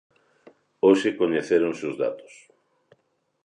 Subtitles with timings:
[0.85, 2.33] Hoxe coñecéronse os datos.